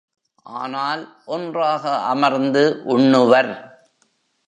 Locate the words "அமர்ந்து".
2.05-2.63